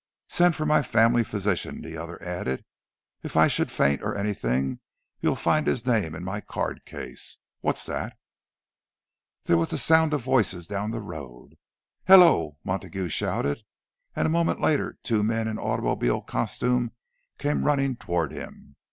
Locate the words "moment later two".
14.31-15.21